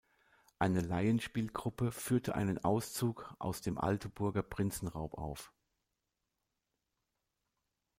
Eine 0.57 0.81
Laienspielgruppe 0.81 1.91
führte 1.91 2.33
einen 2.33 2.57
Auszug 2.65 3.35
aus 3.37 3.61
dem 3.61 3.77
Altenburger 3.77 4.41
Prinzenraub 4.41 5.13
auf. 5.13 5.53